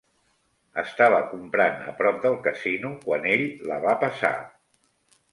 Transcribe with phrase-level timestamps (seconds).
[0.83, 4.33] Estava comprant a prop del casino quan ell la va passar.